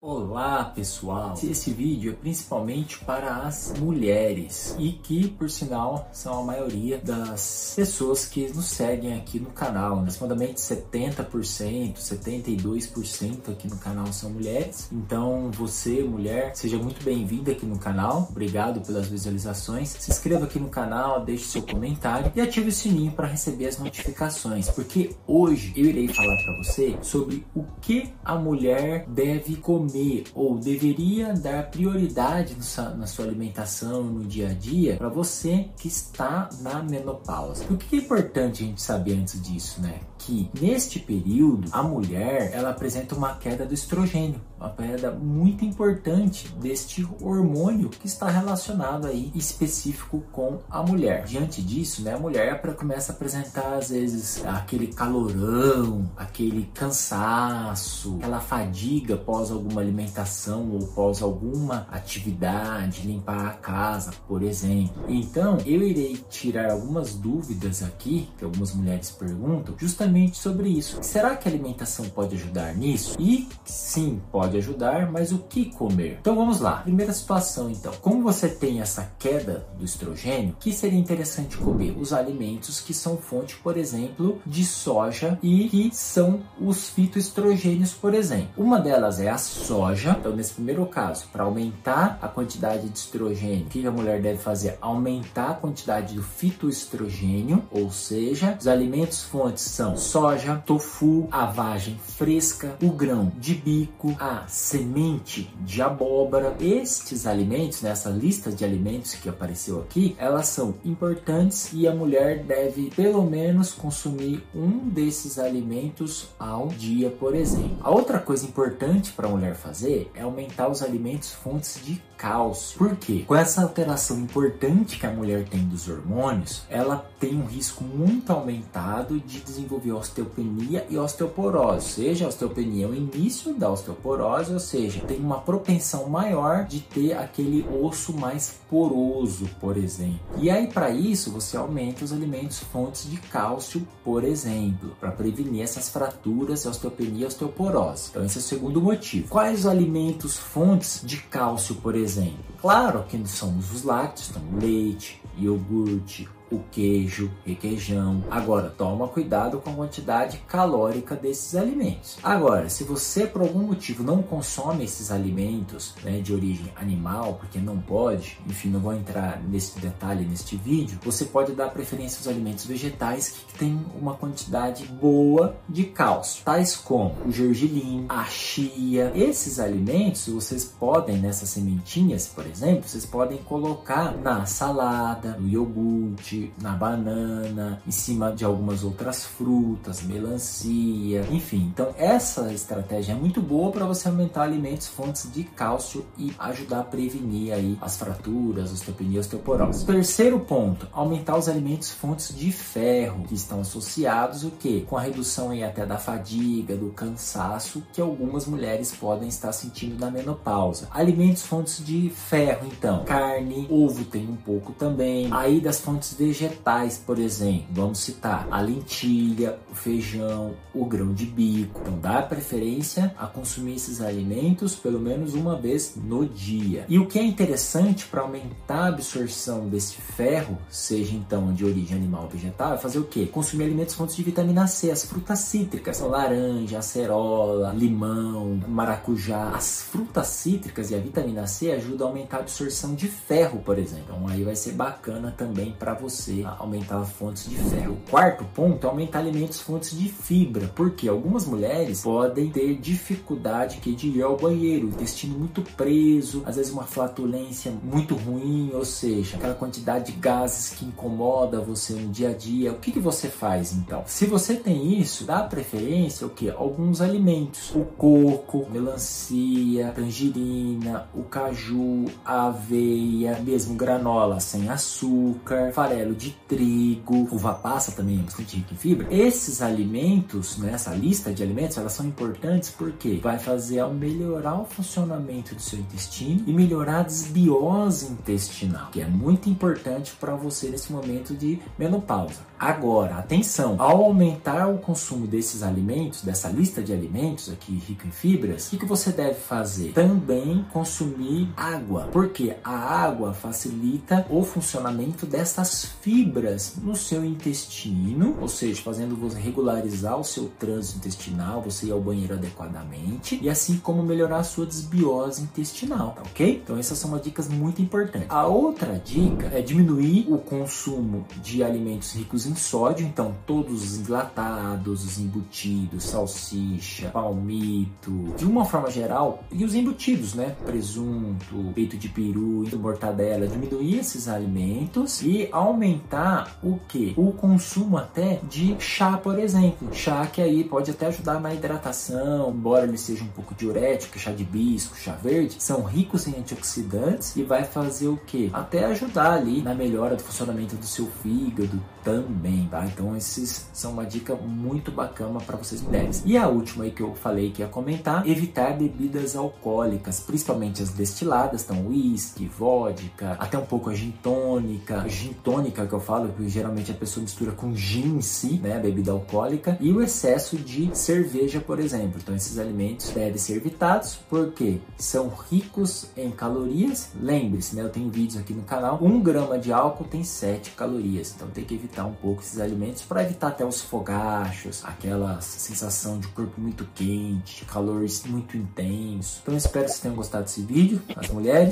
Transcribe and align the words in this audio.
Olá 0.00 0.66
pessoal, 0.76 1.34
esse 1.42 1.72
vídeo 1.72 2.12
é 2.12 2.14
principalmente 2.14 3.00
para 3.00 3.38
as 3.38 3.74
mulheres 3.80 4.76
e 4.78 4.92
que 4.92 5.26
por 5.26 5.50
sinal 5.50 6.08
são 6.12 6.38
a 6.38 6.44
maioria 6.44 6.98
das 6.98 7.72
pessoas 7.74 8.24
que 8.24 8.48
nos 8.52 8.66
seguem 8.66 9.14
aqui 9.14 9.40
no 9.40 9.50
canal, 9.50 9.98
aproximadamente 9.98 10.60
70%, 10.60 11.96
72% 11.96 13.50
aqui 13.50 13.66
no 13.66 13.76
canal 13.78 14.12
são 14.12 14.30
mulheres, 14.30 14.88
então 14.92 15.50
você 15.50 16.04
mulher, 16.04 16.54
seja 16.54 16.78
muito 16.78 17.02
bem-vinda 17.02 17.50
aqui 17.50 17.66
no 17.66 17.76
canal, 17.76 18.28
obrigado 18.30 18.80
pelas 18.80 19.08
visualizações, 19.08 19.88
se 19.88 20.12
inscreva 20.12 20.44
aqui 20.44 20.60
no 20.60 20.68
canal, 20.68 21.24
deixe 21.24 21.46
seu 21.46 21.62
comentário 21.62 22.30
e 22.36 22.40
ative 22.40 22.68
o 22.68 22.72
sininho 22.72 23.10
para 23.10 23.26
receber 23.26 23.66
as 23.66 23.80
notificações, 23.80 24.70
porque 24.70 25.16
hoje 25.26 25.72
eu 25.76 25.86
irei 25.86 26.06
falar 26.06 26.36
para 26.36 26.56
você 26.58 26.96
sobre 27.02 27.44
o 27.52 27.64
que 27.80 28.14
a 28.24 28.36
mulher 28.36 29.04
deve 29.08 29.56
comer 29.56 29.87
comer 29.88 30.24
ou 30.34 30.58
deveria 30.58 31.32
dar 31.32 31.70
prioridade 31.70 32.56
na 32.96 33.06
sua 33.06 33.24
alimentação 33.24 34.04
no 34.04 34.24
dia 34.24 34.50
a 34.50 34.52
dia 34.52 34.96
para 34.96 35.08
você 35.08 35.68
que 35.76 35.88
está 35.88 36.48
na 36.60 36.82
menopausa. 36.82 37.64
O 37.70 37.76
que 37.76 37.96
é 37.96 37.98
importante 37.98 38.62
a 38.62 38.66
gente 38.66 38.82
saber 38.82 39.14
antes 39.14 39.40
disso, 39.40 39.80
né? 39.80 40.00
Que 40.18 40.50
neste 40.60 40.98
período 40.98 41.68
a 41.72 41.82
mulher 41.82 42.50
ela 42.52 42.70
apresenta 42.70 43.14
uma 43.14 43.34
queda 43.36 43.64
do 43.64 43.72
estrogênio, 43.72 44.40
uma 44.58 44.70
queda 44.70 45.10
muito 45.12 45.64
importante 45.64 46.48
deste 46.60 47.06
hormônio 47.22 47.88
que 47.88 48.06
está 48.06 48.28
relacionado 48.28 49.06
aí 49.06 49.30
específico 49.34 50.22
com 50.32 50.58
a 50.68 50.82
mulher. 50.82 51.24
Diante 51.24 51.62
disso, 51.62 52.02
né, 52.02 52.14
a 52.14 52.18
mulher 52.18 52.60
começa 52.76 53.12
a 53.12 53.14
apresentar 53.14 53.74
às 53.74 53.90
vezes 53.90 54.44
aquele 54.44 54.88
calorão, 54.88 56.10
aquele 56.16 56.68
cansaço, 56.74 58.16
aquela 58.18 58.40
fadiga 58.40 59.16
pós 59.16 59.50
alguma 59.50 59.77
alguma 59.78 59.80
alimentação 59.80 60.70
ou 60.72 60.84
após 60.84 61.22
alguma 61.22 61.86
atividade, 61.90 63.06
limpar 63.06 63.46
a 63.46 63.50
casa, 63.50 64.12
por 64.26 64.42
exemplo. 64.42 65.04
Então, 65.08 65.58
eu 65.64 65.82
irei 65.82 66.16
tirar 66.28 66.70
algumas 66.70 67.14
dúvidas 67.14 67.82
aqui, 67.82 68.28
que 68.36 68.44
algumas 68.44 68.74
mulheres 68.74 69.10
perguntam, 69.10 69.74
justamente 69.78 70.36
sobre 70.36 70.68
isso. 70.68 70.98
Será 71.02 71.36
que 71.36 71.48
a 71.48 71.52
alimentação 71.52 72.08
pode 72.08 72.34
ajudar 72.36 72.74
nisso? 72.74 73.16
E 73.18 73.48
sim, 73.64 74.20
pode 74.30 74.56
ajudar, 74.56 75.10
mas 75.10 75.32
o 75.32 75.38
que 75.38 75.66
comer? 75.66 76.18
Então 76.20 76.34
vamos 76.34 76.60
lá. 76.60 76.78
Primeira 76.78 77.12
situação, 77.12 77.70
então. 77.70 77.92
Como 78.00 78.22
você 78.22 78.48
tem 78.48 78.80
essa 78.80 79.12
queda 79.18 79.66
do 79.78 79.84
estrogênio, 79.84 80.56
que 80.58 80.72
seria 80.72 80.98
interessante 80.98 81.56
comer? 81.56 81.96
Os 81.98 82.12
alimentos 82.12 82.80
que 82.80 82.94
são 82.94 83.16
fonte, 83.16 83.56
por 83.56 83.76
exemplo, 83.76 84.40
de 84.44 84.64
soja 84.64 85.38
e 85.42 85.68
que 85.68 85.90
são 85.92 86.42
os 86.60 86.88
fitoestrogênios, 86.88 87.92
por 87.92 88.14
exemplo. 88.14 88.48
Uma 88.56 88.80
delas 88.80 89.20
é 89.20 89.28
a 89.28 89.38
soja. 89.68 90.16
Então, 90.18 90.34
nesse 90.34 90.54
primeiro 90.54 90.86
caso, 90.86 91.26
para 91.30 91.44
aumentar 91.44 92.18
a 92.22 92.28
quantidade 92.28 92.88
de 92.88 92.98
estrogênio, 92.98 93.66
o 93.66 93.68
que 93.68 93.86
a 93.86 93.90
mulher 93.90 94.22
deve 94.22 94.38
fazer? 94.38 94.78
Aumentar 94.80 95.50
a 95.50 95.54
quantidade 95.54 96.14
do 96.14 96.22
fitoestrogênio, 96.22 97.62
ou 97.70 97.90
seja, 97.90 98.56
os 98.58 98.66
alimentos 98.66 99.22
fontes 99.22 99.64
são 99.64 99.94
soja, 99.94 100.62
tofu, 100.64 101.28
a 101.30 101.44
vagem 101.44 101.98
fresca, 101.98 102.76
o 102.82 102.90
grão 102.90 103.30
de 103.36 103.54
bico, 103.54 104.16
a 104.18 104.46
semente 104.46 105.54
de 105.60 105.82
abóbora. 105.82 106.56
Estes 106.58 107.26
alimentos, 107.26 107.82
nessa 107.82 108.08
lista 108.08 108.50
de 108.50 108.64
alimentos 108.64 109.14
que 109.14 109.28
apareceu 109.28 109.80
aqui, 109.80 110.16
elas 110.18 110.46
são 110.48 110.74
importantes 110.82 111.70
e 111.74 111.86
a 111.86 111.94
mulher 111.94 112.42
deve 112.42 112.90
pelo 112.96 113.22
menos 113.22 113.72
consumir 113.74 114.42
um 114.54 114.88
desses 114.88 115.38
alimentos 115.38 116.28
ao 116.38 116.68
dia, 116.68 117.10
por 117.10 117.34
exemplo. 117.34 117.76
A 117.82 117.90
outra 117.90 118.18
coisa 118.18 118.46
importante 118.46 119.12
para 119.12 119.26
a 119.26 119.30
mulher 119.30 119.57
fazer 119.58 120.10
é 120.14 120.22
aumentar 120.22 120.68
os 120.68 120.82
alimentos 120.82 121.32
fontes 121.32 121.80
de 121.84 122.00
cálcio. 122.18 122.76
Por 122.76 122.96
quê? 122.96 123.24
Com 123.26 123.34
essa 123.34 123.62
alteração 123.62 124.18
importante 124.18 124.98
que 124.98 125.06
a 125.06 125.10
mulher 125.10 125.44
tem 125.48 125.60
dos 125.60 125.88
hormônios, 125.88 126.62
ela 126.68 127.08
tem 127.20 127.36
um 127.36 127.46
risco 127.46 127.84
muito 127.84 128.30
aumentado 128.32 129.20
de 129.20 129.40
desenvolver 129.40 129.92
osteopenia 129.92 130.84
e 130.90 130.98
osteoporose. 130.98 131.74
Ou 131.74 131.80
seja, 131.80 132.24
a 132.24 132.28
osteopenia 132.28 132.86
é 132.86 132.88
o 132.88 132.94
início 132.94 133.54
da 133.54 133.70
osteoporose, 133.70 134.52
ou 134.52 134.58
seja, 134.58 135.00
tem 135.00 135.18
uma 135.18 135.40
propensão 135.40 136.08
maior 136.08 136.64
de 136.64 136.80
ter 136.80 137.12
aquele 137.12 137.64
osso 137.80 138.12
mais 138.12 138.58
poroso, 138.68 139.48
por 139.60 139.76
exemplo. 139.76 140.18
E 140.38 140.50
aí, 140.50 140.66
para 140.66 140.90
isso, 140.90 141.30
você 141.30 141.56
aumenta 141.56 142.04
os 142.04 142.12
alimentos 142.12 142.58
fontes 142.58 143.08
de 143.08 143.16
cálcio, 143.16 143.86
por 144.04 144.24
exemplo, 144.24 144.96
para 145.00 145.12
prevenir 145.12 145.62
essas 145.62 145.88
fraturas, 145.88 146.66
osteopenia 146.66 147.22
e 147.22 147.26
osteoporose. 147.26 148.08
Então, 148.10 148.24
esse 148.24 148.38
é 148.38 148.40
o 148.40 148.44
segundo 148.44 148.82
motivo. 148.82 149.28
Quais 149.48 149.60
os 149.60 149.66
alimentos 149.66 150.36
fontes 150.36 151.00
de 151.02 151.16
cálcio, 151.16 151.76
por 151.76 151.94
exemplo? 151.94 152.36
Claro 152.60 153.04
que 153.04 153.26
somos 153.26 153.72
os 153.72 153.82
lácteos, 153.84 154.30
então 154.30 154.42
leite, 154.58 155.20
iogurte, 155.38 156.28
o 156.50 156.60
queijo, 156.70 157.30
requeijão. 157.44 158.24
Agora, 158.30 158.70
toma 158.70 159.08
cuidado 159.08 159.58
com 159.58 159.70
a 159.70 159.74
quantidade 159.74 160.38
calórica 160.46 161.14
desses 161.14 161.54
alimentos. 161.54 162.18
Agora, 162.22 162.68
se 162.68 162.84
você 162.84 163.26
por 163.26 163.42
algum 163.42 163.60
motivo 163.60 164.02
não 164.02 164.22
consome 164.22 164.84
esses 164.84 165.10
alimentos 165.10 165.94
né, 166.02 166.20
de 166.20 166.32
origem 166.32 166.72
animal, 166.76 167.34
porque 167.34 167.58
não 167.58 167.78
pode, 167.78 168.38
enfim, 168.46 168.70
não 168.70 168.80
vou 168.80 168.94
entrar 168.94 169.42
nesse 169.42 169.78
detalhe 169.78 170.24
neste 170.24 170.56
vídeo, 170.56 170.98
você 171.02 171.24
pode 171.24 171.52
dar 171.52 171.68
preferência 171.68 172.18
aos 172.18 172.28
alimentos 172.28 172.64
vegetais 172.64 173.28
que 173.46 173.58
têm 173.58 173.80
uma 174.00 174.14
quantidade 174.14 174.84
boa 174.84 175.56
de 175.68 175.84
cálcio, 175.84 176.44
tais 176.44 176.76
como 176.76 177.14
o 177.26 177.32
gergelim, 177.32 178.06
a 178.08 178.24
chia. 178.24 179.12
Esses 179.14 179.58
alimentos 179.58 180.28
vocês 180.28 180.64
podem, 180.64 181.18
nessas 181.18 181.50
sementinhas, 181.50 182.26
por 182.26 182.46
exemplo, 182.48 182.88
vocês 182.88 183.06
podem 183.06 183.38
colocar 183.38 184.16
na 184.16 184.46
salada, 184.46 185.36
no 185.38 185.48
iogurte, 185.48 186.52
na 186.60 186.72
banana, 186.72 187.82
em 187.86 187.90
cima 187.90 188.32
de 188.32 188.44
algumas 188.44 188.82
outras 188.82 189.24
frutas, 189.24 190.02
melancia, 190.02 191.26
enfim. 191.30 191.70
Então 191.72 191.94
essa 191.96 192.52
estratégia 192.52 193.12
é 193.12 193.14
muito 193.14 193.40
boa 193.40 193.70
para 193.70 193.86
você 193.86 194.08
aumentar 194.08 194.42
alimentos 194.42 194.88
fontes 194.88 195.30
de 195.32 195.44
cálcio 195.44 196.04
e 196.16 196.32
ajudar 196.38 196.80
a 196.80 196.84
prevenir 196.84 197.52
aí 197.52 197.78
as 197.80 197.96
fraturas, 197.96 198.72
osteopenia, 198.72 199.20
osteoporose. 199.20 199.86
Terceiro 199.86 200.40
ponto, 200.40 200.88
aumentar 200.92 201.36
os 201.36 201.48
alimentos 201.48 201.90
fontes 201.90 202.36
de 202.36 202.50
ferro 202.50 203.24
que 203.24 203.34
estão 203.34 203.60
associados 203.60 204.44
o 204.44 204.50
que? 204.50 204.82
Com 204.82 204.96
a 204.96 205.00
redução 205.00 205.50
aí 205.50 205.62
até 205.62 205.84
da 205.84 205.98
fadiga, 205.98 206.76
do 206.76 206.90
cansaço 206.90 207.82
que 207.92 208.00
algumas 208.00 208.46
mulheres 208.46 208.92
podem 208.92 209.28
estar 209.28 209.52
sentindo 209.52 209.98
na 209.98 210.10
menopausa. 210.10 210.88
Alimentos 210.90 211.42
fontes 211.42 211.84
de 211.84 212.10
ferro, 212.10 212.37
então, 212.64 213.04
carne, 213.04 213.66
ovo 213.70 214.04
tem 214.04 214.28
um 214.28 214.36
pouco 214.36 214.72
também. 214.72 215.28
Aí 215.30 215.60
das 215.60 215.80
fontes 215.80 216.14
vegetais, 216.14 216.98
por 216.98 217.18
exemplo, 217.18 217.66
vamos 217.70 217.98
citar 217.98 218.46
a 218.50 218.60
lentilha, 218.60 219.58
o 219.70 219.74
feijão, 219.74 220.54
o 220.74 220.84
grão 220.84 221.12
de 221.12 221.26
bico. 221.26 221.80
Então, 221.80 221.98
dá 221.98 222.22
preferência 222.22 223.14
a 223.18 223.26
consumir 223.26 223.76
esses 223.76 224.00
alimentos 224.00 224.74
pelo 224.74 225.00
menos 225.00 225.34
uma 225.34 225.56
vez 225.56 225.94
no 225.96 226.26
dia. 226.26 226.84
E 226.88 226.98
o 226.98 227.06
que 227.06 227.18
é 227.18 227.22
interessante 227.22 228.06
para 228.06 228.22
aumentar 228.22 228.84
a 228.84 228.88
absorção 228.88 229.68
desse 229.68 229.94
ferro, 229.94 230.58
seja 230.68 231.14
então 231.14 231.52
de 231.52 231.64
origem 231.64 231.96
animal 231.96 232.24
ou 232.24 232.28
vegetal, 232.28 232.74
é 232.74 232.78
fazer 232.78 232.98
o 232.98 233.04
que? 233.04 233.26
Consumir 233.26 233.64
alimentos 233.64 233.94
fontes 233.94 234.16
de 234.16 234.22
vitamina 234.22 234.66
C, 234.66 234.90
as 234.90 235.04
frutas 235.04 235.40
cítricas, 235.40 235.96
são 235.96 236.08
laranja, 236.08 236.78
acerola, 236.78 237.72
limão, 237.72 238.60
maracujá. 238.68 239.50
As 239.54 239.82
frutas 239.82 240.28
cítricas 240.28 240.90
e 240.90 240.94
a 240.94 240.98
vitamina 240.98 241.46
C 241.46 241.72
ajudam 241.72 242.06
a 242.06 242.10
aumentar 242.10 242.27
a 242.36 242.40
absorção 242.40 242.94
de 242.94 243.08
ferro, 243.08 243.60
por 243.60 243.78
exemplo. 243.78 244.04
Então 244.08 244.28
aí 244.28 244.42
vai 244.42 244.56
ser 244.56 244.72
bacana 244.72 245.34
também 245.36 245.72
para 245.72 245.94
você 245.94 246.44
aumentar 246.58 247.04
fontes 247.04 247.48
de 247.48 247.56
ferro. 247.56 247.94
O 247.94 248.10
quarto 248.10 248.44
ponto 248.44 248.86
é 248.86 248.90
aumentar 248.90 249.20
alimentos 249.20 249.60
fontes 249.60 249.96
de 249.96 250.08
fibra, 250.08 250.70
porque 250.74 251.08
algumas 251.08 251.46
mulheres 251.46 252.02
podem 252.02 252.50
ter 252.50 252.76
dificuldade 252.76 253.80
de 253.80 254.08
ir 254.08 254.22
ao 254.22 254.36
banheiro, 254.36 254.88
intestino 254.88 255.38
muito 255.38 255.62
preso, 255.62 256.42
às 256.44 256.56
vezes 256.56 256.72
uma 256.72 256.84
flatulência 256.84 257.72
muito 257.82 258.14
ruim, 258.14 258.70
ou 258.74 258.84
seja, 258.84 259.36
aquela 259.36 259.54
quantidade 259.54 260.12
de 260.12 260.18
gases 260.18 260.70
que 260.70 260.84
incomoda 260.84 261.60
você 261.60 261.94
no 261.94 262.08
dia 262.08 262.30
a 262.30 262.34
dia. 262.34 262.72
O 262.72 262.78
que, 262.78 262.92
que 262.92 263.00
você 263.00 263.28
faz 263.28 263.72
então? 263.72 264.02
Se 264.06 264.26
você 264.26 264.54
tem 264.54 265.00
isso, 265.00 265.24
dá 265.24 265.42
preferência 265.42 266.26
o 266.26 266.30
que? 266.30 266.50
Alguns 266.50 267.00
alimentos: 267.00 267.74
o 267.74 267.84
coco, 267.84 268.66
melancia, 268.70 269.92
tangerina, 269.94 271.08
o 271.14 271.22
caju, 271.22 272.04
aveia, 272.24 273.38
mesmo 273.40 273.74
granola 273.74 274.40
sem 274.40 274.68
açúcar, 274.68 275.72
farelo 275.72 276.14
de 276.14 276.30
trigo, 276.46 277.28
uva 277.30 277.54
passa 277.54 277.92
também 277.92 278.18
é 278.18 278.22
bastante 278.22 278.56
rica 278.56 278.74
em 278.74 278.76
fibra. 278.76 279.06
Esses 279.10 279.62
alimentos, 279.62 280.58
nessa 280.58 280.90
né, 280.90 280.98
lista 280.98 281.32
de 281.32 281.42
alimentos, 281.42 281.76
elas 281.76 281.92
são 281.92 282.06
importantes 282.06 282.70
porque 282.70 283.16
vai 283.22 283.38
fazer 283.38 283.80
ao 283.80 283.92
melhorar 283.92 284.60
o 284.60 284.64
funcionamento 284.64 285.54
do 285.54 285.60
seu 285.60 285.78
intestino 285.78 286.42
e 286.46 286.52
melhorar 286.52 287.00
a 287.00 287.02
desbiose 287.02 288.12
intestinal, 288.12 288.90
que 288.90 289.00
é 289.00 289.06
muito 289.06 289.48
importante 289.48 290.14
para 290.18 290.34
você 290.34 290.68
nesse 290.68 290.92
momento 290.92 291.34
de 291.34 291.60
menopausa. 291.78 292.48
Agora, 292.58 293.16
atenção, 293.16 293.76
ao 293.78 294.02
aumentar 294.02 294.66
o 294.66 294.78
consumo 294.78 295.26
desses 295.26 295.62
alimentos, 295.62 296.22
dessa 296.22 296.48
lista 296.48 296.82
de 296.82 296.92
alimentos 296.92 297.50
aqui 297.50 297.72
rico 297.72 298.06
em 298.06 298.10
fibras, 298.10 298.66
o 298.66 298.70
que, 298.70 298.78
que 298.78 298.86
você 298.86 299.12
deve 299.12 299.34
fazer? 299.34 299.92
Também 299.92 300.66
consumir 300.72 301.48
água, 301.56 302.07
porque 302.12 302.56
a 302.64 302.70
água 302.70 303.32
facilita 303.32 304.26
o 304.30 304.42
funcionamento 304.42 305.26
dessas 305.26 305.84
fibras 306.00 306.74
no 306.82 306.96
seu 306.96 307.24
intestino, 307.24 308.36
ou 308.40 308.48
seja, 308.48 308.80
fazendo 308.82 309.16
você 309.16 309.38
regularizar 309.38 310.18
o 310.18 310.24
seu 310.24 310.50
trânsito 310.58 310.98
intestinal, 310.98 311.62
você 311.62 311.86
ir 311.86 311.92
ao 311.92 312.00
banheiro 312.00 312.34
adequadamente 312.34 313.38
e 313.42 313.48
assim 313.48 313.78
como 313.78 314.02
melhorar 314.02 314.38
a 314.38 314.44
sua 314.44 314.66
desbiose 314.66 315.42
intestinal, 315.42 316.12
tá 316.12 316.22
ok? 316.22 316.60
Então 316.62 316.78
essas 316.78 316.98
são 316.98 317.18
dicas 317.18 317.48
muito 317.48 317.82
importantes. 317.82 318.28
A 318.30 318.46
outra 318.46 318.98
dica 318.98 319.46
é 319.52 319.60
diminuir 319.60 320.26
o 320.28 320.38
consumo 320.38 321.26
de 321.42 321.62
alimentos 321.62 322.12
ricos 322.14 322.46
em 322.46 322.54
sódio, 322.54 323.06
então 323.06 323.34
todos 323.46 323.82
os 323.82 324.08
enlatados, 324.08 325.04
os 325.04 325.18
embutidos, 325.18 326.04
salsicha, 326.04 327.10
palmito, 327.10 328.34
de 328.36 328.44
uma 328.44 328.64
forma 328.64 328.90
geral, 328.90 329.42
e 329.50 329.64
os 329.64 329.74
embutidos, 329.74 330.34
né? 330.34 330.56
Presunto, 330.64 331.72
peito 331.74 331.97
de 331.98 332.08
peru, 332.08 332.64
mortadela, 332.78 333.46
diminuir 333.46 333.98
esses 333.98 334.28
alimentos 334.28 335.22
e 335.22 335.48
aumentar 335.52 336.58
o 336.62 336.78
que? 336.88 337.14
O 337.16 337.32
consumo 337.32 337.96
até 337.96 338.40
de 338.48 338.76
chá, 338.78 339.16
por 339.16 339.38
exemplo. 339.38 339.88
Chá 339.92 340.26
que 340.26 340.40
aí 340.40 340.64
pode 340.64 340.90
até 340.90 341.06
ajudar 341.06 341.40
na 341.40 341.52
hidratação, 341.52 342.50
embora 342.50 342.86
ele 342.86 342.98
seja 342.98 343.24
um 343.24 343.28
pouco 343.28 343.54
diurético, 343.54 344.18
chá 344.18 344.30
de 344.30 344.44
bisco, 344.44 344.96
chá 344.96 345.12
verde, 345.12 345.56
são 345.58 345.82
ricos 345.82 346.26
em 346.26 346.38
antioxidantes 346.38 347.36
e 347.36 347.42
vai 347.42 347.64
fazer 347.64 348.08
o 348.08 348.16
que? 348.16 348.50
Até 348.52 348.84
ajudar 348.84 349.32
ali 349.32 349.62
na 349.62 349.74
melhora 349.74 350.16
do 350.16 350.22
funcionamento 350.22 350.76
do 350.76 350.86
seu 350.86 351.06
fígado 351.22 351.82
também, 352.04 352.66
tá? 352.70 352.84
Então 352.86 353.16
esses 353.16 353.68
são 353.72 353.92
uma 353.92 354.04
dica 354.04 354.34
muito 354.34 354.90
bacana 354.90 355.40
para 355.40 355.56
vocês 355.56 355.82
mulheres. 355.82 356.22
E 356.24 356.36
a 356.36 356.48
última 356.48 356.84
aí 356.84 356.90
que 356.90 357.02
eu 357.02 357.14
falei 357.14 357.50
que 357.50 357.62
ia 357.62 357.68
comentar, 357.68 358.26
evitar 358.28 358.76
bebidas 358.76 359.36
alcoólicas, 359.36 360.20
principalmente 360.20 360.82
as 360.82 360.90
destiladas, 360.90 361.64
então 361.64 361.87
whisky, 361.88 362.46
vodka, 362.46 363.32
até 363.38 363.58
um 363.58 363.64
pouco 363.64 363.90
a 363.90 363.94
gin 363.94 364.12
tônica, 364.22 365.08
gin 365.08 365.32
tônica 365.44 365.86
que 365.86 365.92
eu 365.92 366.00
falo, 366.00 366.32
que 366.32 366.48
geralmente 366.48 366.90
a 366.90 366.94
pessoa 366.94 367.22
mistura 367.22 367.52
com 367.52 367.74
gin 367.74 368.16
em 368.16 368.20
si, 368.20 368.54
né, 368.62 368.76
a 368.76 368.80
bebida 368.80 369.12
alcoólica, 369.12 369.76
e 369.80 369.92
o 369.92 370.02
excesso 370.02 370.56
de 370.56 370.90
cerveja, 370.96 371.60
por 371.60 371.78
exemplo. 371.78 372.20
Então 372.22 372.34
esses 372.34 372.58
alimentos 372.58 373.10
devem 373.10 373.38
ser 373.38 373.56
evitados 373.56 374.18
porque 374.28 374.80
são 374.96 375.30
ricos 375.50 376.06
em 376.16 376.30
calorias. 376.30 377.10
Lembre-se, 377.20 377.76
né, 377.76 377.82
eu 377.82 377.90
tenho 377.90 378.10
vídeos 378.10 378.40
aqui 378.40 378.52
no 378.52 378.62
canal, 378.62 378.98
um 379.02 379.20
grama 379.20 379.58
de 379.58 379.72
álcool 379.72 380.04
tem 380.04 380.24
7 380.24 380.70
calorias, 380.72 381.32
então 381.34 381.48
tem 381.48 381.64
que 381.64 381.74
evitar 381.74 382.04
um 382.04 382.14
pouco 382.14 382.42
esses 382.42 382.58
alimentos 382.58 383.02
para 383.02 383.22
evitar 383.22 383.48
até 383.48 383.64
os 383.64 383.80
fogachos, 383.80 384.84
aquela 384.84 385.40
sensação 385.40 386.18
de 386.18 386.28
corpo 386.28 386.60
muito 386.60 386.86
quente, 386.94 387.64
calor 387.64 388.04
muito 388.26 388.56
intenso. 388.56 389.40
Então 389.42 389.56
espero 389.56 389.84
que 389.84 389.90
vocês 389.90 390.00
tenham 390.00 390.16
gostado 390.16 390.44
desse 390.44 390.62
vídeo, 390.62 391.02
as 391.16 391.28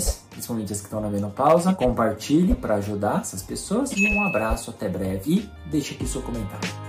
mulheres, 0.07 0.27
principalmente 0.31 0.73
as 0.73 0.81
que 0.81 0.87
estão 0.87 1.01
na 1.01 1.09
menopausa, 1.09 1.75
compartilhe 1.75 2.55
para 2.55 2.77
ajudar 2.77 3.21
essas 3.21 3.43
pessoas 3.43 3.93
e 3.93 4.07
um 4.09 4.25
abraço, 4.25 4.71
até 4.71 4.89
breve 4.89 5.35
e 5.35 5.71
deixe 5.71 5.95
aqui 5.95 6.07
seu 6.07 6.23
comentário. 6.23 6.86